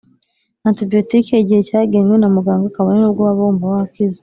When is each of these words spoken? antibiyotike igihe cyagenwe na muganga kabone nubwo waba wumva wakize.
antibiyotike 0.69 1.33
igihe 1.37 1.61
cyagenwe 1.67 2.15
na 2.19 2.27
muganga 2.35 2.73
kabone 2.75 2.97
nubwo 2.99 3.21
waba 3.25 3.41
wumva 3.45 3.65
wakize. 3.73 4.19